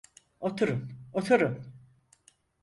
Oturun, 0.39 0.87
oturun. 1.13 1.63